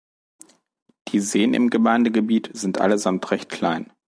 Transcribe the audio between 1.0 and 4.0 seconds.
Die Seen im Gemeindegebiet sind allesamt recht klein.